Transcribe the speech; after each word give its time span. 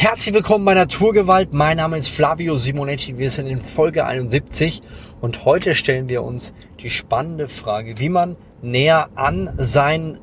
Herzlich 0.00 0.34
willkommen 0.34 0.64
bei 0.64 0.72
Naturgewalt. 0.72 1.52
Mein 1.52 1.76
Name 1.76 1.98
ist 1.98 2.08
Flavio 2.08 2.56
Simonetti. 2.56 3.18
Wir 3.18 3.28
sind 3.28 3.48
in 3.48 3.58
Folge 3.58 4.06
71 4.06 4.80
und 5.20 5.44
heute 5.44 5.74
stellen 5.74 6.08
wir 6.08 6.22
uns 6.22 6.54
die 6.78 6.88
spannende 6.88 7.48
Frage, 7.48 7.98
wie 7.98 8.08
man 8.08 8.36
näher 8.62 9.10
an 9.14 9.52
sein 9.58 10.18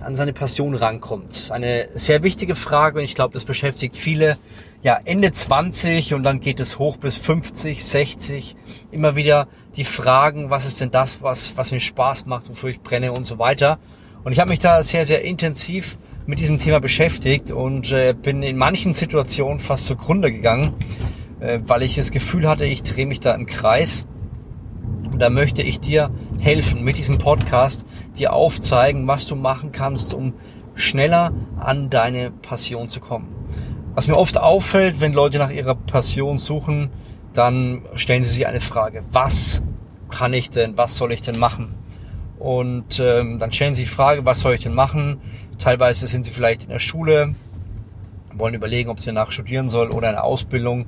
an 0.00 0.16
seine 0.16 0.32
Passion 0.32 0.74
rankommt. 0.74 1.28
Das 1.28 1.36
ist 1.36 1.50
eine 1.52 1.90
sehr 1.94 2.24
wichtige 2.24 2.56
Frage 2.56 2.98
und 2.98 3.04
ich 3.04 3.14
glaube, 3.14 3.32
das 3.32 3.44
beschäftigt 3.44 3.94
viele 3.94 4.38
ja 4.82 4.98
Ende 5.04 5.30
20 5.30 6.14
und 6.14 6.24
dann 6.24 6.40
geht 6.40 6.58
es 6.58 6.80
hoch 6.80 6.96
bis 6.96 7.16
50, 7.16 7.84
60. 7.84 8.56
Immer 8.90 9.14
wieder 9.14 9.46
die 9.76 9.84
Fragen, 9.84 10.50
was 10.50 10.66
ist 10.66 10.80
denn 10.80 10.90
das, 10.90 11.22
was 11.22 11.56
was 11.56 11.70
mir 11.70 11.78
Spaß 11.78 12.26
macht, 12.26 12.48
wofür 12.48 12.70
ich 12.70 12.80
brenne 12.80 13.12
und 13.12 13.22
so 13.22 13.38
weiter. 13.38 13.78
Und 14.24 14.32
ich 14.32 14.40
habe 14.40 14.50
mich 14.50 14.58
da 14.58 14.82
sehr 14.82 15.06
sehr 15.06 15.22
intensiv 15.22 15.96
mit 16.26 16.38
diesem 16.38 16.58
Thema 16.58 16.80
beschäftigt 16.80 17.50
und 17.50 17.92
äh, 17.92 18.14
bin 18.14 18.42
in 18.42 18.56
manchen 18.56 18.94
Situationen 18.94 19.58
fast 19.58 19.86
zugrunde 19.86 20.30
gegangen, 20.30 20.74
äh, 21.40 21.60
weil 21.66 21.82
ich 21.82 21.96
das 21.96 22.10
Gefühl 22.10 22.48
hatte, 22.48 22.64
ich 22.64 22.82
drehe 22.82 23.06
mich 23.06 23.20
da 23.20 23.34
im 23.34 23.46
Kreis. 23.46 24.06
Und 25.10 25.18
da 25.18 25.30
möchte 25.30 25.62
ich 25.62 25.80
dir 25.80 26.10
helfen 26.38 26.84
mit 26.84 26.96
diesem 26.96 27.18
Podcast, 27.18 27.86
dir 28.16 28.32
aufzeigen, 28.32 29.06
was 29.06 29.26
du 29.26 29.36
machen 29.36 29.72
kannst, 29.72 30.14
um 30.14 30.34
schneller 30.74 31.32
an 31.58 31.90
deine 31.90 32.30
Passion 32.30 32.88
zu 32.88 33.00
kommen. 33.00 33.28
Was 33.94 34.08
mir 34.08 34.16
oft 34.16 34.38
auffällt, 34.38 35.00
wenn 35.00 35.12
Leute 35.12 35.38
nach 35.38 35.50
ihrer 35.50 35.74
Passion 35.74 36.38
suchen, 36.38 36.90
dann 37.34 37.82
stellen 37.94 38.22
sie 38.22 38.30
sich 38.30 38.46
eine 38.46 38.60
Frage. 38.60 39.02
Was 39.12 39.62
kann 40.08 40.32
ich 40.32 40.50
denn? 40.50 40.76
Was 40.78 40.96
soll 40.96 41.12
ich 41.12 41.20
denn 41.20 41.38
machen? 41.38 41.74
Und 42.42 42.98
ähm, 42.98 43.38
dann 43.38 43.52
stellen 43.52 43.72
sie 43.72 43.84
die 43.84 43.88
Frage, 43.88 44.26
was 44.26 44.40
soll 44.40 44.54
ich 44.54 44.64
denn 44.64 44.74
machen? 44.74 45.20
Teilweise 45.60 46.08
sind 46.08 46.24
sie 46.24 46.32
vielleicht 46.32 46.64
in 46.64 46.70
der 46.70 46.80
Schule, 46.80 47.36
wollen 48.34 48.54
überlegen, 48.54 48.90
ob 48.90 48.98
sie 48.98 49.06
danach 49.06 49.30
studieren 49.30 49.68
soll 49.68 49.90
oder 49.90 50.08
eine 50.08 50.24
Ausbildung. 50.24 50.86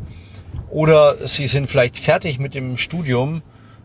Oder 0.68 1.14
sie 1.28 1.46
sind 1.46 1.68
vielleicht 1.68 1.96
fertig 1.96 2.41
mit 2.41 2.56
dem 2.56 2.77
Studium 2.77 3.42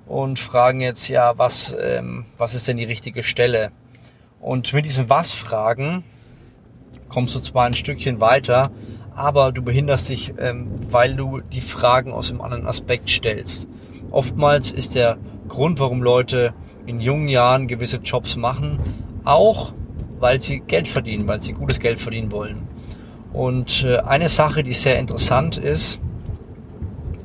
und 0.07 0.39
fragen 0.39 0.81
jetzt, 0.81 1.09
ja, 1.09 1.37
was, 1.37 1.77
ähm, 1.79 2.25
was 2.39 2.55
ist 2.55 2.67
denn 2.67 2.77
die 2.77 2.85
richtige 2.85 3.21
Stelle? 3.21 3.71
Und 4.41 4.73
mit 4.73 4.85
diesen 4.85 5.07
Was-Fragen 5.11 6.03
kommst 7.07 7.35
du 7.35 7.39
zwar 7.39 7.67
ein 7.67 7.75
Stückchen 7.75 8.19
weiter, 8.19 8.71
aber 9.15 9.51
du 9.51 9.61
behinderst 9.61 10.09
dich, 10.09 10.33
ähm, 10.39 10.71
weil 10.89 11.15
du 11.15 11.41
die 11.41 11.61
Fragen 11.61 12.13
aus 12.13 12.31
einem 12.31 12.41
anderen 12.41 12.65
Aspekt 12.65 13.11
stellst. 13.11 13.69
Oftmals 14.09 14.71
ist 14.71 14.95
der 14.95 15.19
Grund, 15.47 15.79
warum 15.79 16.01
Leute 16.01 16.55
in 16.85 16.99
jungen 16.99 17.27
Jahren 17.27 17.67
gewisse 17.67 17.97
Jobs 17.97 18.35
machen, 18.35 18.79
auch 19.23 19.73
weil 20.19 20.41
sie 20.41 20.59
Geld 20.59 20.87
verdienen, 20.87 21.27
weil 21.27 21.41
sie 21.41 21.53
gutes 21.53 21.79
Geld 21.79 21.99
verdienen 21.99 22.31
wollen. 22.31 22.67
Und 23.33 23.83
äh, 23.83 23.97
eine 23.99 24.29
Sache, 24.29 24.63
die 24.63 24.73
sehr 24.73 24.97
interessant 24.99 25.57
ist, 25.57 25.99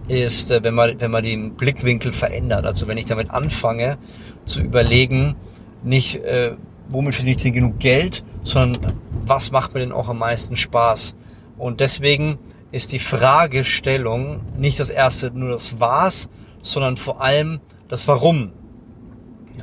ist, 0.09 0.51
äh, 0.51 0.63
wenn 0.63 0.75
man, 0.75 1.01
wenn 1.01 1.11
man 1.11 1.25
den 1.25 1.55
Blickwinkel 1.55 2.13
verändert. 2.13 2.67
Also 2.67 2.87
wenn 2.89 2.99
ich 2.99 3.07
damit 3.07 3.31
anfange 3.31 3.99
zu 4.45 4.61
überlegen, 4.61 5.37
nicht, 5.83 6.17
äh, 6.17 6.57
womit 6.89 7.15
verdiene 7.15 7.37
ich 7.37 7.43
denn 7.43 7.53
genug 7.53 7.79
Geld, 7.79 8.25
sondern 8.43 8.95
was 9.25 9.51
macht 9.51 9.75
mir 9.75 9.81
denn 9.81 9.93
auch 9.93 10.09
am 10.09 10.19
meisten 10.19 10.57
Spaß? 10.57 11.17
Und 11.57 11.81
deswegen 11.81 12.39
ist 12.73 12.93
die 12.93 12.99
Fragestellung 12.99 14.41
nicht 14.59 14.81
das 14.81 14.91
erste 14.91 15.31
nur 15.31 15.51
das 15.51 15.81
Was, 15.81 16.29
sondern 16.63 16.97
vor 16.97 17.23
allem 17.23 17.61
das 17.89 18.09
Warum. 18.09 18.53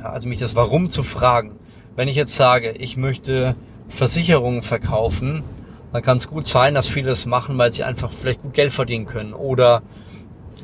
Also 0.04 0.28
mich 0.28 0.38
das 0.38 0.54
Warum 0.54 0.90
zu 0.90 1.02
fragen. 1.02 1.58
Wenn 1.96 2.08
ich 2.08 2.16
jetzt 2.16 2.36
sage, 2.36 2.72
ich 2.72 2.96
möchte 2.96 3.54
Versicherungen 3.88 4.62
verkaufen, 4.62 5.44
dann 5.92 6.02
kann 6.02 6.16
es 6.16 6.28
gut 6.28 6.46
sein, 6.46 6.74
dass 6.74 6.88
viele 6.88 7.10
das 7.10 7.26
machen, 7.26 7.58
weil 7.58 7.72
sie 7.72 7.84
einfach 7.84 8.12
vielleicht 8.12 8.42
gut 8.42 8.54
Geld 8.54 8.72
verdienen 8.72 9.06
können 9.06 9.34
oder 9.34 9.82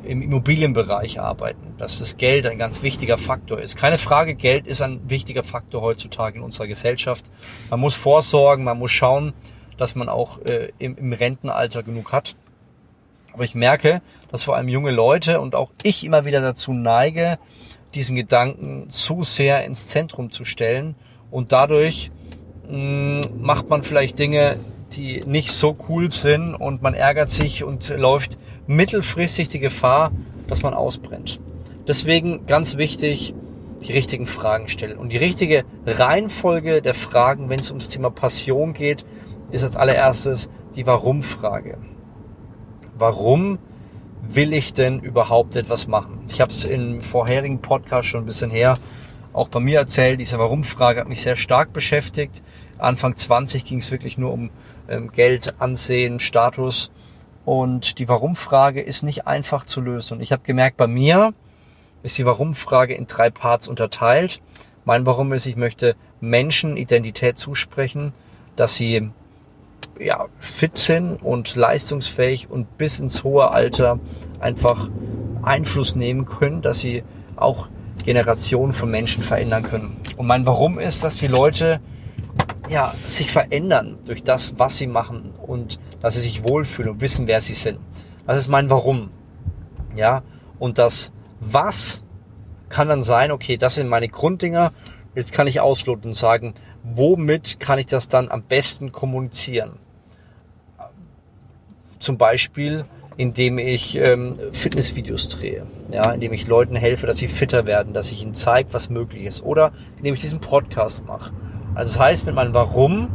im 0.03 0.21
Immobilienbereich 0.21 1.19
arbeiten, 1.19 1.75
dass 1.77 1.99
das 1.99 2.17
Geld 2.17 2.47
ein 2.47 2.57
ganz 2.57 2.81
wichtiger 2.81 3.17
Faktor 3.17 3.59
ist. 3.59 3.75
Keine 3.75 3.97
Frage, 3.97 4.33
Geld 4.33 4.65
ist 4.65 4.81
ein 4.81 5.01
wichtiger 5.09 5.43
Faktor 5.43 5.81
heutzutage 5.81 6.37
in 6.37 6.43
unserer 6.43 6.67
Gesellschaft. 6.67 7.29
Man 7.69 7.79
muss 7.79 7.95
vorsorgen, 7.95 8.63
man 8.63 8.79
muss 8.79 8.91
schauen, 8.91 9.33
dass 9.77 9.95
man 9.95 10.09
auch 10.09 10.39
äh, 10.45 10.69
im, 10.79 10.97
im 10.97 11.13
Rentenalter 11.13 11.83
genug 11.83 12.11
hat. 12.11 12.35
Aber 13.33 13.43
ich 13.43 13.55
merke, 13.55 14.01
dass 14.31 14.43
vor 14.43 14.55
allem 14.55 14.67
junge 14.67 14.91
Leute 14.91 15.39
und 15.39 15.55
auch 15.55 15.71
ich 15.83 16.05
immer 16.05 16.25
wieder 16.25 16.41
dazu 16.41 16.73
neige, 16.73 17.37
diesen 17.95 18.15
Gedanken 18.15 18.89
zu 18.89 19.23
sehr 19.23 19.65
ins 19.65 19.87
Zentrum 19.87 20.29
zu 20.29 20.45
stellen 20.45 20.95
und 21.31 21.51
dadurch 21.51 22.11
mh, 22.69 22.77
mm, 22.77 23.21
macht 23.41 23.69
man 23.69 23.83
vielleicht 23.83 24.19
Dinge, 24.19 24.57
die 24.93 25.23
nicht 25.25 25.51
so 25.51 25.75
cool 25.87 26.09
sind 26.11 26.55
und 26.55 26.81
man 26.81 26.93
ärgert 26.93 27.29
sich 27.29 27.63
und 27.63 27.89
läuft 27.89 28.39
mittelfristig 28.67 29.47
die 29.47 29.59
Gefahr, 29.59 30.11
dass 30.47 30.63
man 30.63 30.73
ausbrennt. 30.73 31.39
Deswegen 31.87 32.45
ganz 32.45 32.77
wichtig, 32.77 33.33
die 33.81 33.93
richtigen 33.93 34.25
Fragen 34.25 34.67
stellen. 34.67 34.97
Und 34.97 35.13
die 35.13 35.17
richtige 35.17 35.63
Reihenfolge 35.85 36.81
der 36.81 36.93
Fragen, 36.93 37.49
wenn 37.49 37.59
es 37.59 37.69
ums 37.69 37.87
Thema 37.87 38.09
Passion 38.09 38.73
geht, 38.73 39.05
ist 39.51 39.63
als 39.63 39.75
allererstes 39.75 40.49
die 40.75 40.85
Warum-Frage. 40.85 41.77
Warum 42.97 43.57
will 44.29 44.53
ich 44.53 44.73
denn 44.73 44.99
überhaupt 44.99 45.55
etwas 45.55 45.87
machen? 45.87 46.25
Ich 46.29 46.39
habe 46.39 46.51
es 46.51 46.65
im 46.65 47.01
vorherigen 47.01 47.61
Podcast 47.61 48.07
schon 48.07 48.23
ein 48.23 48.25
bisschen 48.25 48.51
her 48.51 48.77
auch 49.33 49.47
bei 49.47 49.59
mir 49.59 49.79
erzählt. 49.79 50.19
Diese 50.19 50.39
Warum-Frage 50.39 50.99
hat 50.99 51.07
mich 51.07 51.21
sehr 51.21 51.35
stark 51.35 51.73
beschäftigt. 51.73 52.43
Anfang 52.77 53.15
20 53.15 53.65
ging 53.65 53.79
es 53.79 53.91
wirklich 53.91 54.17
nur 54.17 54.31
um 54.31 54.49
ähm, 54.87 55.11
Geld, 55.11 55.59
Ansehen, 55.59 56.19
Status. 56.19 56.91
Und 57.45 57.99
die 57.99 58.07
Warum-Frage 58.07 58.81
ist 58.81 59.03
nicht 59.03 59.27
einfach 59.27 59.65
zu 59.65 59.81
lösen. 59.81 60.15
Und 60.15 60.21
ich 60.21 60.31
habe 60.31 60.43
gemerkt, 60.43 60.77
bei 60.77 60.87
mir 60.87 61.33
ist 62.03 62.17
die 62.17 62.25
Warum-Frage 62.25 62.93
in 62.93 63.07
drei 63.07 63.29
Parts 63.29 63.67
unterteilt. 63.67 64.41
Mein 64.85 65.05
Warum 65.05 65.33
ist, 65.33 65.45
ich 65.45 65.55
möchte 65.55 65.95
Menschen 66.21 66.77
Identität 66.77 67.37
zusprechen, 67.37 68.13
dass 68.55 68.75
sie 68.75 69.11
ja, 69.99 70.25
fit 70.39 70.77
sind 70.77 71.17
und 71.17 71.55
leistungsfähig 71.55 72.49
und 72.49 72.77
bis 72.77 72.99
ins 72.99 73.23
hohe 73.23 73.51
Alter 73.51 73.99
einfach 74.39 74.89
Einfluss 75.43 75.95
nehmen 75.95 76.25
können, 76.25 76.61
dass 76.61 76.79
sie 76.79 77.03
auch 77.35 77.67
Generationen 78.03 78.71
von 78.71 78.89
Menschen 78.89 79.23
verändern 79.23 79.63
können. 79.63 79.97
Und 80.17 80.27
mein 80.27 80.45
Warum 80.45 80.79
ist, 80.79 81.03
dass 81.03 81.17
die 81.17 81.27
Leute 81.27 81.79
ja, 82.69 82.93
sich 83.07 83.31
verändern 83.31 83.97
durch 84.05 84.23
das, 84.23 84.57
was 84.57 84.77
sie 84.77 84.87
machen 84.87 85.33
und 85.45 85.79
dass 86.01 86.15
sie 86.15 86.21
sich 86.21 86.43
wohlfühlen 86.43 86.91
und 86.91 87.01
wissen, 87.01 87.27
wer 87.27 87.41
sie 87.41 87.53
sind. 87.53 87.79
Das 88.27 88.37
ist 88.37 88.47
mein 88.47 88.69
Warum. 88.69 89.09
Ja, 89.95 90.23
und 90.59 90.77
das 90.77 91.11
Was 91.41 92.03
kann 92.67 92.89
dann 92.89 93.01
sein, 93.01 93.31
okay, 93.31 93.57
das 93.57 93.75
sind 93.75 93.87
meine 93.87 94.09
Grunddinger. 94.09 94.71
Jetzt 95.15 95.33
kann 95.33 95.47
ich 95.47 95.59
ausloten 95.59 96.09
und 96.09 96.13
sagen, 96.13 96.53
womit 96.83 97.59
kann 97.59 97.79
ich 97.79 97.87
das 97.87 98.07
dann 98.07 98.29
am 98.29 98.43
besten 98.43 98.91
kommunizieren? 98.91 99.79
Zum 101.99 102.17
Beispiel, 102.17 102.85
indem 103.17 103.57
ich 103.57 103.97
ähm, 103.97 104.35
Fitnessvideos 104.53 105.27
drehe, 105.27 105.67
ja, 105.91 106.11
indem 106.11 106.31
ich 106.31 106.47
Leuten 106.47 106.75
helfe, 106.75 107.05
dass 107.05 107.17
sie 107.17 107.27
fitter 107.27 107.65
werden, 107.65 107.93
dass 107.93 108.11
ich 108.11 108.23
ihnen 108.23 108.33
zeige, 108.33 108.73
was 108.73 108.89
möglich 108.89 109.25
ist, 109.25 109.43
oder 109.43 109.73
indem 109.97 110.13
ich 110.13 110.21
diesen 110.21 110.39
Podcast 110.39 111.05
mache. 111.05 111.33
Also 111.75 111.93
das 111.93 111.99
heißt, 111.99 112.25
mit 112.25 112.35
meinem 112.35 112.53
Warum 112.53 113.09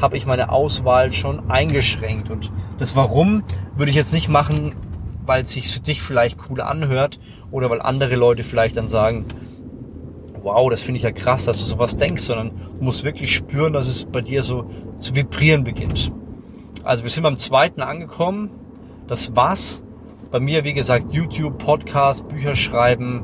habe 0.00 0.16
ich 0.16 0.26
meine 0.26 0.48
Auswahl 0.48 1.12
schon 1.12 1.50
eingeschränkt 1.50 2.30
und 2.30 2.50
das 2.78 2.96
Warum 2.96 3.44
würde 3.76 3.90
ich 3.90 3.96
jetzt 3.96 4.14
nicht 4.14 4.28
machen, 4.28 4.74
weil 5.26 5.42
es 5.42 5.52
sich 5.52 5.68
für 5.68 5.80
dich 5.80 6.02
vielleicht 6.02 6.38
cool 6.48 6.60
anhört 6.60 7.20
oder 7.50 7.68
weil 7.68 7.82
andere 7.82 8.16
Leute 8.16 8.42
vielleicht 8.42 8.76
dann 8.78 8.88
sagen, 8.88 9.26
wow, 10.42 10.68
das 10.70 10.82
finde 10.82 10.96
ich 10.96 11.04
ja 11.04 11.12
krass, 11.12 11.44
dass 11.44 11.58
du 11.58 11.64
sowas 11.64 11.96
denkst, 11.96 12.22
sondern 12.22 12.52
du 12.78 12.84
musst 12.84 13.04
wirklich 13.04 13.34
spüren, 13.34 13.72
dass 13.72 13.86
es 13.86 14.06
bei 14.06 14.22
dir 14.22 14.42
so 14.42 14.68
zu 14.98 15.14
vibrieren 15.14 15.62
beginnt. 15.62 16.12
Also 16.84 17.04
wir 17.04 17.10
sind 17.10 17.22
beim 17.22 17.38
zweiten 17.38 17.82
angekommen 17.82 18.50
das 19.12 19.34
war's. 19.36 19.84
Bei 20.30 20.40
mir, 20.40 20.64
wie 20.64 20.72
gesagt, 20.72 21.12
YouTube, 21.12 21.58
Podcast, 21.58 22.28
Bücher 22.28 22.54
schreiben 22.54 23.22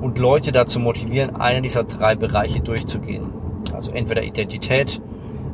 und 0.00 0.18
Leute 0.18 0.50
dazu 0.50 0.80
motivieren, 0.80 1.36
einen 1.36 1.62
dieser 1.62 1.84
drei 1.84 2.16
Bereiche 2.16 2.60
durchzugehen. 2.60 3.30
Also 3.72 3.92
entweder 3.92 4.24
Identität, 4.24 5.00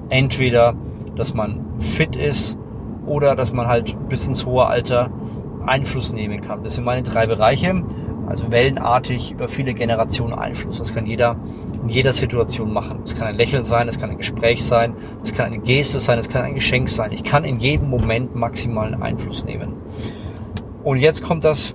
entweder, 0.09 0.75
dass 1.17 1.35
man 1.35 1.79
fit 1.81 2.17
ist 2.17 2.59
oder 3.05 3.37
dass 3.37 3.53
man 3.53 3.67
halt 3.67 3.97
bis 4.09 4.27
ins 4.27 4.47
hohe 4.47 4.67
Alter 4.67 5.11
Einfluss 5.67 6.13
nehmen 6.15 6.41
kann. 6.41 6.63
Das 6.65 6.77
sind 6.77 6.85
meine 6.85 7.03
drei 7.03 7.27
Bereiche. 7.27 7.85
Also 8.27 8.51
wellenartig 8.51 9.33
über 9.33 9.49
viele 9.49 9.75
Generationen 9.75 10.35
Einfluss. 10.35 10.79
Das 10.79 10.95
kann 10.95 11.07
jeder 11.07 11.37
in 11.87 11.93
jeder 11.93 12.13
Situation 12.13 12.73
machen. 12.73 13.01
Es 13.05 13.15
kann 13.15 13.29
ein 13.29 13.37
Lächeln 13.37 13.63
sein, 13.63 13.87
es 13.87 14.01
kann 14.01 14.11
ein 14.11 14.17
Gespräch 14.17 14.65
sein, 14.65 14.95
es 15.23 15.33
kann 15.33 15.47
eine 15.47 15.59
Geste 15.59 16.01
sein, 16.01 16.19
es 16.19 16.29
kann 16.29 16.43
ein 16.43 16.55
Geschenk 16.55 16.89
sein. 16.89 17.13
Ich 17.13 17.23
kann 17.23 17.45
in 17.45 17.61
jedem 17.61 17.89
Moment 17.89 18.35
maximalen 18.35 19.01
Einfluss 19.01 19.45
nehmen. 19.45 19.75
Und 20.83 20.97
jetzt 20.97 21.23
kommt 21.23 21.45
das 21.45 21.75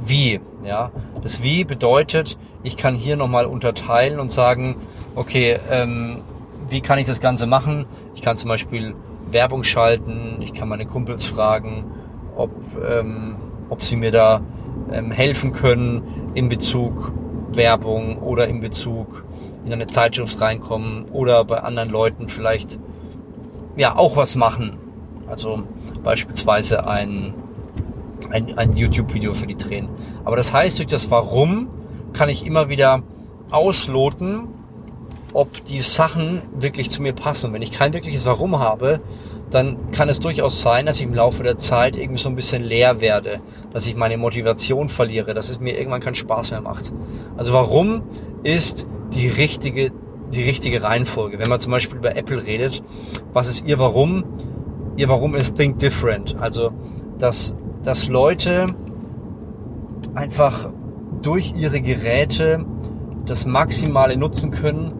Wie. 0.00 0.40
Ja, 0.64 0.92
das 1.22 1.42
Wie 1.42 1.64
bedeutet, 1.64 2.38
ich 2.62 2.76
kann 2.76 2.94
hier 2.94 3.16
nochmal 3.16 3.46
unterteilen 3.46 4.20
und 4.20 4.30
sagen, 4.30 4.76
okay, 5.16 5.58
ähm, 5.70 6.18
wie 6.68 6.80
kann 6.80 6.98
ich 6.98 7.06
das 7.06 7.20
Ganze 7.20 7.46
machen? 7.46 7.86
Ich 8.14 8.22
kann 8.22 8.36
zum 8.36 8.48
Beispiel 8.48 8.94
Werbung 9.30 9.64
schalten, 9.64 10.36
ich 10.40 10.54
kann 10.54 10.68
meine 10.68 10.86
Kumpels 10.86 11.26
fragen, 11.26 11.84
ob, 12.36 12.50
ähm, 12.88 13.36
ob 13.70 13.82
sie 13.82 13.96
mir 13.96 14.10
da 14.12 14.40
ähm, 14.92 15.10
helfen 15.10 15.52
können 15.52 16.32
in 16.34 16.48
Bezug 16.48 17.12
Werbung 17.52 18.18
oder 18.18 18.48
in 18.48 18.60
Bezug 18.60 19.24
in 19.64 19.72
eine 19.72 19.86
Zeitschrift 19.86 20.40
reinkommen 20.40 21.06
oder 21.06 21.44
bei 21.44 21.60
anderen 21.60 21.90
Leuten 21.90 22.28
vielleicht 22.28 22.78
ja 23.76 23.96
auch 23.96 24.16
was 24.16 24.36
machen. 24.36 24.78
Also 25.28 25.62
beispielsweise 26.02 26.86
ein, 26.86 27.34
ein, 28.30 28.56
ein 28.58 28.76
YouTube-Video 28.76 29.34
für 29.34 29.46
die 29.46 29.56
Tränen. 29.56 29.90
Aber 30.24 30.36
das 30.36 30.52
heißt, 30.52 30.78
durch 30.78 30.88
das 30.88 31.10
Warum 31.10 31.68
kann 32.12 32.28
ich 32.28 32.46
immer 32.46 32.68
wieder 32.68 33.02
ausloten, 33.50 34.48
ob 35.32 35.64
die 35.66 35.82
Sachen 35.82 36.42
wirklich 36.52 36.90
zu 36.90 37.02
mir 37.02 37.12
passen. 37.12 37.52
Wenn 37.52 37.62
ich 37.62 37.70
kein 37.70 37.92
wirkliches 37.92 38.26
Warum 38.26 38.58
habe, 38.58 39.00
dann 39.50 39.90
kann 39.90 40.08
es 40.08 40.20
durchaus 40.20 40.60
sein, 40.60 40.86
dass 40.86 40.96
ich 40.96 41.02
im 41.02 41.14
Laufe 41.14 41.42
der 41.42 41.56
Zeit 41.56 41.96
irgendwie 41.96 42.20
so 42.20 42.28
ein 42.28 42.36
bisschen 42.36 42.62
leer 42.62 43.00
werde, 43.00 43.40
dass 43.72 43.86
ich 43.86 43.96
meine 43.96 44.16
Motivation 44.16 44.88
verliere, 44.88 45.34
dass 45.34 45.50
es 45.50 45.60
mir 45.60 45.76
irgendwann 45.76 46.00
keinen 46.00 46.14
Spaß 46.14 46.52
mehr 46.52 46.60
macht. 46.60 46.92
Also 47.36 47.52
warum 47.52 48.02
ist 48.44 48.86
die 49.12 49.28
richtige, 49.28 49.90
die 50.32 50.42
richtige 50.42 50.82
Reihenfolge? 50.82 51.38
Wenn 51.38 51.48
man 51.48 51.58
zum 51.58 51.72
Beispiel 51.72 51.98
über 51.98 52.16
Apple 52.16 52.44
redet, 52.46 52.82
was 53.32 53.48
ist 53.48 53.66
ihr 53.66 53.78
Warum? 53.78 54.24
Ihr 54.96 55.08
Warum 55.08 55.34
ist 55.34 55.56
Think 55.56 55.78
Different. 55.78 56.40
Also, 56.40 56.72
dass, 57.18 57.54
dass 57.82 58.08
Leute 58.08 58.66
einfach 60.14 60.72
durch 61.22 61.54
ihre 61.56 61.80
Geräte 61.80 62.64
das 63.26 63.46
Maximale 63.46 64.16
nutzen 64.16 64.50
können, 64.50 64.92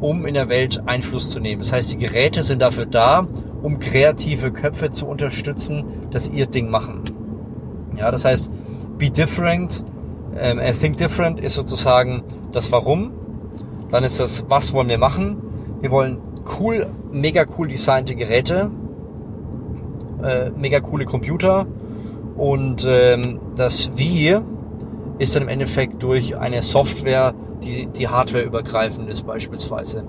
um 0.00 0.26
in 0.26 0.34
der 0.34 0.48
Welt 0.48 0.82
Einfluss 0.86 1.30
zu 1.30 1.40
nehmen. 1.40 1.62
Das 1.62 1.72
heißt, 1.72 1.92
die 1.92 1.98
Geräte 1.98 2.42
sind 2.42 2.62
dafür 2.62 2.86
da, 2.86 3.26
um 3.64 3.78
kreative 3.78 4.52
Köpfe 4.52 4.90
zu 4.90 5.06
unterstützen, 5.06 5.84
dass 6.10 6.28
ihr 6.28 6.44
Ding 6.44 6.68
machen. 6.68 7.00
Ja, 7.96 8.10
das 8.10 8.26
heißt, 8.26 8.50
be 8.98 9.08
different, 9.10 9.82
ähm, 10.36 10.60
think 10.78 10.98
different 10.98 11.40
ist 11.40 11.54
sozusagen 11.54 12.22
das 12.52 12.70
Warum. 12.72 13.12
Dann 13.90 14.04
ist 14.04 14.20
das, 14.20 14.44
was 14.50 14.74
wollen 14.74 14.90
wir 14.90 14.98
machen? 14.98 15.38
Wir 15.80 15.90
wollen 15.90 16.18
cool, 16.60 16.88
mega 17.10 17.46
cool 17.56 17.68
designte 17.68 18.14
Geräte, 18.14 18.70
äh, 20.22 20.50
mega 20.50 20.80
coole 20.80 21.06
Computer 21.06 21.66
und 22.36 22.86
ähm, 22.86 23.40
das 23.56 23.92
Wie 23.96 24.36
ist 25.18 25.36
dann 25.36 25.44
im 25.44 25.48
Endeffekt 25.48 26.02
durch 26.02 26.36
eine 26.36 26.62
Software, 26.62 27.32
die, 27.62 27.86
die 27.86 28.08
Hardware 28.08 28.44
übergreifend 28.44 29.08
ist 29.08 29.22
beispielsweise. 29.22 30.04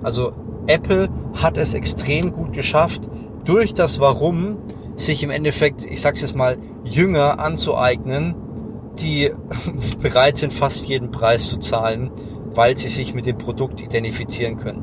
Also 0.00 0.32
Apple 0.70 1.08
hat 1.34 1.56
es 1.56 1.74
extrem 1.74 2.32
gut 2.32 2.52
geschafft, 2.52 3.10
durch 3.44 3.74
das 3.74 4.00
Warum 4.00 4.58
sich 4.96 5.22
im 5.22 5.30
Endeffekt, 5.30 5.84
ich 5.84 6.00
sag's 6.00 6.20
jetzt 6.20 6.36
mal, 6.36 6.58
Jünger 6.84 7.38
anzueignen, 7.38 8.34
die 8.98 9.30
bereit 10.00 10.36
sind, 10.36 10.52
fast 10.52 10.86
jeden 10.86 11.10
Preis 11.10 11.48
zu 11.48 11.58
zahlen, 11.58 12.10
weil 12.54 12.76
sie 12.76 12.88
sich 12.88 13.14
mit 13.14 13.26
dem 13.26 13.38
Produkt 13.38 13.80
identifizieren 13.80 14.58
können. 14.58 14.82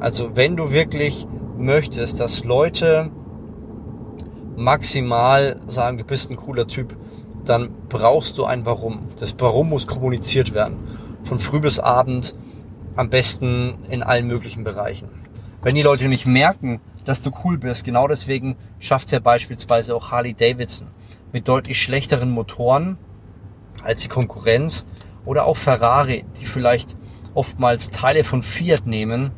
Also 0.00 0.36
wenn 0.36 0.56
du 0.56 0.70
wirklich 0.70 1.26
möchtest, 1.58 2.20
dass 2.20 2.44
Leute 2.44 3.10
maximal 4.56 5.56
sagen, 5.66 5.98
du 5.98 6.04
bist 6.04 6.30
ein 6.30 6.36
cooler 6.36 6.66
Typ, 6.66 6.96
dann 7.44 7.70
brauchst 7.88 8.38
du 8.38 8.44
ein 8.44 8.64
Warum. 8.64 9.00
Das 9.18 9.34
Warum 9.38 9.70
muss 9.70 9.86
kommuniziert 9.86 10.54
werden. 10.54 10.76
Von 11.22 11.38
früh 11.38 11.60
bis 11.60 11.78
abend, 11.78 12.34
am 12.98 13.10
besten 13.10 13.78
in 13.90 14.02
allen 14.02 14.26
möglichen 14.26 14.64
Bereichen. 14.64 15.08
Wenn 15.62 15.76
die 15.76 15.82
Leute 15.82 16.08
nicht 16.08 16.26
merken, 16.26 16.80
dass 17.04 17.22
du 17.22 17.30
cool 17.44 17.56
bist, 17.56 17.84
genau 17.84 18.08
deswegen 18.08 18.56
schafft 18.80 19.06
es 19.06 19.12
ja 19.12 19.20
beispielsweise 19.20 19.94
auch 19.94 20.10
Harley 20.10 20.34
Davidson 20.34 20.88
mit 21.32 21.46
deutlich 21.46 21.80
schlechteren 21.80 22.28
Motoren 22.28 22.98
als 23.84 24.00
die 24.00 24.08
Konkurrenz 24.08 24.84
oder 25.24 25.44
auch 25.44 25.56
Ferrari, 25.56 26.24
die 26.40 26.46
vielleicht 26.46 26.96
oftmals 27.34 27.90
Teile 27.90 28.24
von 28.24 28.42
Fiat 28.42 28.84
nehmen, 28.84 29.30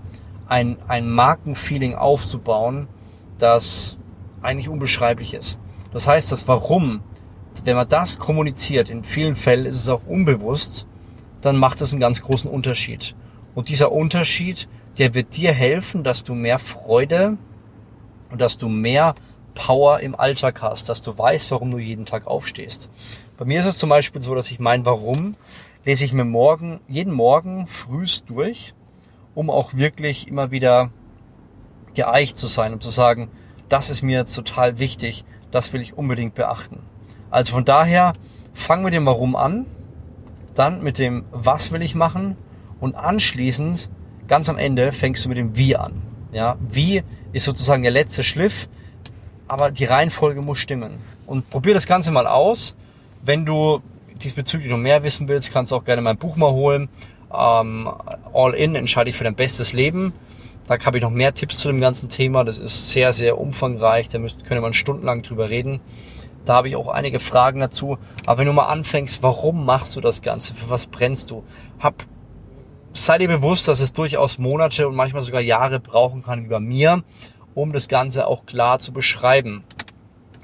ein, 0.47 0.79
ein 0.89 1.11
Markenfeeling 1.11 1.95
aufzubauen, 1.95 2.89
das 3.37 3.99
eigentlich 4.41 4.71
unbeschreiblich 4.71 5.35
ist. 5.35 5.59
Das 5.93 6.07
heißt, 6.07 6.33
das 6.33 6.49
Warum, 6.49 7.03
wenn 7.65 7.77
man 7.77 7.91
das 7.91 8.19
kommuniziert, 8.19 8.89
in 8.89 9.05
vielen 9.05 9.35
Fällen 9.35 9.67
ist 9.67 9.75
es 9.75 9.89
auch 9.91 10.07
unbewusst, 10.07 10.87
dann 11.43 11.59
macht 11.59 11.83
es 11.83 11.93
einen 11.93 12.01
ganz 12.01 12.23
großen 12.23 12.51
Unterschied. 12.51 13.15
Und 13.55 13.69
dieser 13.69 13.93
Unterschied, 13.93 14.69
der 14.99 15.15
wird 15.15 15.37
dir 15.37 15.53
helfen, 15.53 16.05
dass 16.05 16.25
du 16.25 16.35
mehr 16.35 16.59
Freude 16.59 17.37
und 18.31 18.41
dass 18.41 18.59
du 18.59 18.69
mehr 18.69 19.15
Power 19.55 20.01
im 20.01 20.15
Alltag 20.15 20.63
hast, 20.63 20.89
dass 20.89 21.03
du 21.03 21.17
weißt, 21.17 21.51
warum 21.51 21.71
du 21.71 21.79
jeden 21.79 22.07
Tag 22.07 22.27
aufstehst. 22.27 22.91
Bei 23.37 23.45
mir 23.45 23.59
ist 23.59 23.67
es 23.67 23.79
zum 23.79 23.91
Beispiel 23.91 24.21
so, 24.21 24.35
dass 24.35 24.51
ich 24.51 24.61
mein 24.61 24.85
Warum 24.85 25.37
lese 25.85 26.05
ich 26.05 26.13
mir 26.13 26.25
morgen, 26.25 26.81
jeden 26.89 27.13
Morgen 27.13 27.67
frühst 27.67 28.25
durch, 28.29 28.75
um 29.35 29.51
auch 29.51 29.75
wirklich 29.75 30.29
immer 30.29 30.51
wieder 30.51 30.91
geeicht 31.95 32.39
zu 32.39 32.47
sein, 32.47 32.75
um 32.75 32.81
zu 32.81 32.91
sagen, 32.91 33.31
das 33.69 33.91
ist 33.91 34.03
mir 34.03 34.19
jetzt 34.19 34.35
total 34.35 34.79
wichtig, 34.79 35.25
das 35.51 35.73
will 35.73 35.81
ich 35.81 35.97
unbedingt 35.97 36.35
beachten. 36.35 36.81
Also 37.31 37.53
von 37.53 37.65
daher, 37.65 38.13
fang 38.53 38.83
mit 38.83 38.93
dem 38.93 39.07
Warum 39.07 39.37
an, 39.37 39.67
dann 40.55 40.83
mit 40.83 40.99
dem 40.99 41.25
Was 41.31 41.73
will 41.73 41.83
ich 41.83 41.95
machen 41.95 42.37
und 42.81 42.95
anschließend, 42.95 43.91
ganz 44.29 44.49
am 44.49 44.59
Ende, 44.59 44.93
fängst 44.93 45.25
du 45.25 45.29
mit 45.29 45.39
dem 45.39 45.57
Wie 45.57 45.77
an. 45.77 46.03
Ja, 46.33 46.57
wie 46.61 47.03
ist 47.33 47.45
sozusagen 47.45 47.83
der 47.83 47.91
letzte 47.91 48.23
Schliff, 48.23 48.69
aber 49.49 49.71
die 49.71 49.85
Reihenfolge 49.85 50.43
muss 50.43 50.59
stimmen. 50.59 50.99
Und 51.27 51.51
probier 51.51 51.75
das 51.75 51.87
Ganze 51.87 52.11
mal 52.13 52.27
aus. 52.27 52.77
Wenn 53.23 53.45
du 53.45 53.81
diesbezüglich 54.23 54.71
noch 54.71 54.79
mehr 54.79 55.03
wissen 55.03 55.29
willst, 55.29 55.53
kannst 55.53 55.73
du 55.73 55.77
auch 55.77 55.85
gerne 55.85 56.03
mein 56.03 56.17
Buch 56.17 56.37
mal 56.37 56.53
holen. 56.53 56.89
Ähm, 57.33 57.89
All 58.33 58.55
in, 58.55 58.75
entscheide 58.75 59.11
ich 59.11 59.17
für 59.17 59.25
dein 59.25 59.35
bestes 59.35 59.73
Leben. 59.73 60.13
Da 60.67 60.79
habe 60.85 60.99
ich 60.99 61.03
noch 61.03 61.11
mehr 61.11 61.35
Tipps 61.35 61.59
zu 61.59 61.69
dem 61.69 61.81
ganzen 61.81 62.09
Thema. 62.09 62.45
Das 62.45 62.59
ist 62.59 62.93
sehr, 62.93 63.13
sehr 63.13 63.39
umfangreich. 63.39 64.09
Da 64.09 64.21
müsst, 64.21 64.45
könnte 64.45 64.61
man 64.61 64.73
stundenlang 64.73 65.23
drüber 65.23 65.51
reden. 65.51 65.81
Da 66.45 66.55
habe 66.55 66.69
ich 66.69 66.77
auch 66.77 66.89
einige 66.89 67.19
Fragen 67.19 67.61
dazu. 67.61 67.99
Aber 68.27 68.39
wenn 68.39 68.47
du 68.47 68.53
mal 68.53 68.67
anfängst, 68.67 69.23
warum 69.23 69.65
machst 69.65 69.97
du 69.97 70.01
das 70.01 70.23
Ganze? 70.23 70.55
Für 70.55 70.71
was 70.71 70.87
brennst 70.87 71.33
du? 71.33 71.43
Hab 71.81 72.05
sei 72.93 73.19
dir 73.19 73.29
bewusst, 73.29 73.69
dass 73.69 73.81
es 73.81 73.93
durchaus 73.93 74.39
Monate 74.39 74.89
und 74.89 74.95
manchmal 74.95 75.23
sogar 75.23 75.41
Jahre 75.41 75.81
brauchen 75.81 76.23
kann 76.23 76.45
wie 76.45 76.49
bei 76.49 76.61
mir, 76.61 77.03
um 77.55 77.73
das 77.73 77.89
Ganze 77.89 78.27
auch 78.27 78.47
klar 78.47 78.79
zu 78.79 78.93
beschreiben. 78.93 79.65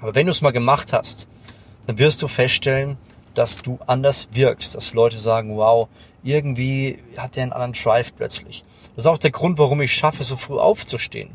Aber 0.00 0.14
wenn 0.14 0.26
du 0.26 0.30
es 0.30 0.42
mal 0.42 0.52
gemacht 0.52 0.92
hast, 0.92 1.28
dann 1.86 1.98
wirst 1.98 2.22
du 2.22 2.28
feststellen, 2.28 2.98
dass 3.34 3.62
du 3.62 3.78
anders 3.86 4.28
wirkst, 4.32 4.74
dass 4.74 4.94
Leute 4.94 5.18
sagen, 5.18 5.56
wow, 5.56 5.88
irgendwie 6.22 6.98
hat 7.16 7.36
der 7.36 7.44
einen 7.44 7.52
anderen 7.52 7.72
Drive 7.72 8.14
plötzlich. 8.16 8.64
Das 8.94 9.04
ist 9.04 9.08
auch 9.08 9.18
der 9.18 9.30
Grund, 9.30 9.58
warum 9.58 9.80
ich 9.80 9.92
schaffe, 9.92 10.22
so 10.22 10.36
früh 10.36 10.58
aufzustehen. 10.58 11.30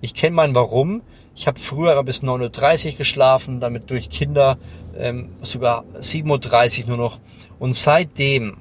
Ich 0.00 0.14
kenne 0.14 0.36
mein 0.36 0.54
Warum. 0.54 1.02
Ich 1.36 1.46
habe 1.46 1.58
früher 1.58 2.02
bis 2.04 2.22
9.30 2.22 2.92
Uhr 2.92 2.98
geschlafen, 2.98 3.60
damit 3.60 3.90
durch 3.90 4.10
Kinder 4.10 4.58
ähm, 4.96 5.30
sogar 5.42 5.84
7.30 5.98 6.82
Uhr 6.82 6.88
nur 6.88 6.96
noch. 6.96 7.18
Und 7.58 7.72
seitdem 7.72 8.58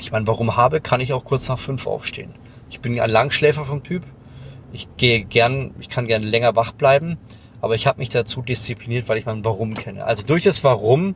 ich 0.00 0.12
meine, 0.12 0.26
warum 0.26 0.56
habe, 0.56 0.80
kann 0.80 1.00
ich 1.00 1.12
auch 1.12 1.24
kurz 1.24 1.48
nach 1.48 1.58
fünf 1.58 1.86
aufstehen. 1.86 2.34
Ich 2.70 2.80
bin 2.80 2.98
ein 2.98 3.10
Langschläfer 3.10 3.64
vom 3.64 3.82
Typ. 3.82 4.02
Ich 4.72 4.88
gehe 4.96 5.24
gern, 5.24 5.74
ich 5.80 5.88
kann 5.88 6.06
gerne 6.06 6.26
länger 6.26 6.56
wach 6.56 6.72
bleiben, 6.72 7.18
aber 7.60 7.74
ich 7.74 7.86
habe 7.86 7.98
mich 7.98 8.08
dazu 8.08 8.42
diszipliniert, 8.42 9.08
weil 9.08 9.18
ich 9.18 9.26
mein 9.26 9.44
Warum 9.44 9.74
kenne. 9.74 10.04
Also 10.04 10.26
durch 10.26 10.44
das 10.44 10.64
Warum 10.64 11.14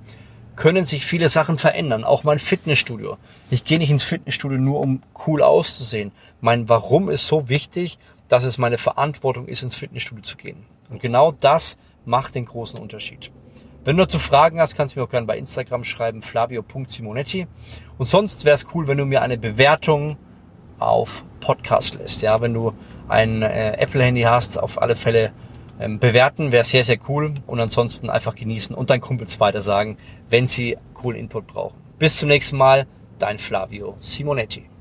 können 0.57 0.85
sich 0.85 1.05
viele 1.05 1.29
Sachen 1.29 1.59
verändern, 1.59 2.05
auch 2.05 2.25
mein 2.25 2.39
Fitnessstudio. 2.39 3.17
Ich 3.51 3.65
gehe 3.65 3.79
nicht 3.79 3.91
ins 3.91 4.05
Fitnessstudio 4.05 4.59
nur, 4.59 4.81
um 4.81 5.03
cool 5.27 5.43
auszusehen. 5.43 6.13
Mein 6.41 6.69
Warum 6.69 7.09
ist 7.09 7.27
so 7.27 7.49
wichtig, 7.49 7.99
dass 8.29 8.45
es 8.45 8.59
meine 8.59 8.79
Verantwortung 8.79 9.47
ist, 9.47 9.63
ins 9.63 9.77
Fitnessstudio 9.77 10.23
zu 10.23 10.37
gehen. 10.37 10.65
Und 10.91 11.01
genau 11.01 11.33
das 11.33 11.77
macht 12.05 12.35
den 12.35 12.45
großen 12.45 12.79
Unterschied. 12.79 13.31
Wenn 13.85 13.99
du 13.99 14.05
dazu 14.05 14.19
Fragen 14.19 14.61
hast, 14.61 14.77
kannst 14.77 14.97
du 14.97 15.01
mir 15.01 15.05
auch 15.05 15.11
gerne 15.11 15.27
bei 15.27 15.37
Instagram 15.37 15.85
schreiben, 15.85 16.23
flavio.simonetti. 16.23 17.47
Und 17.99 18.07
sonst 18.07 18.47
wäre 18.47 18.55
es 18.55 18.67
cool, 18.75 18.89
wenn 18.89 18.97
du 18.97 19.05
mir 19.05 19.21
eine 19.21 19.37
Bewertung 19.37 20.17
auf 20.79 21.23
Podcast 21.41 21.95
lässt. 21.97 22.23
Ja, 22.23 22.41
wenn 22.41 22.55
du 22.55 22.73
ein 23.09 23.43
äh, 23.43 23.73
Apple-Handy 23.73 24.23
hast, 24.23 24.59
auf 24.59 24.81
alle 24.81 24.97
Fälle 24.97 25.33
ähm, 25.79 25.99
bewerten, 25.99 26.51
wäre 26.51 26.65
sehr, 26.65 26.83
sehr 26.83 26.99
cool. 27.09 27.35
Und 27.47 27.61
ansonsten 27.61 28.09
einfach 28.09 28.35
genießen 28.35 28.75
und 28.75 28.89
deinen 28.89 29.03
Kumpels 29.03 29.39
weiter 29.39 29.61
sagen, 29.61 29.99
wenn 30.31 30.47
sie 30.47 30.79
coolen 30.95 31.19
Input 31.19 31.47
brauchen. 31.47 31.77
Bis 31.99 32.17
zum 32.17 32.31
nächsten 32.31 32.57
Mal, 32.57 32.87
dein 33.19 33.37
Flavio 33.39 33.97
Simonetti. 34.01 34.74